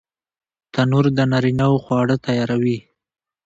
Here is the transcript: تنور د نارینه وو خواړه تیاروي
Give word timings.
تنور 0.73 1.05
د 1.17 1.19
نارینه 1.31 1.65
وو 1.71 1.81
خواړه 1.85 2.15
تیاروي 2.25 2.77